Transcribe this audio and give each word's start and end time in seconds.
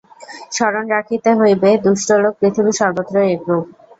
স্মরণ 0.51 0.85
রাখিতে 0.95 1.29
হইবে, 1.39 1.69
দুষ্টলোক 1.85 2.33
পৃথিবীর 2.39 2.79
সর্বত্রই 2.81 3.31
একরূপ। 3.35 3.65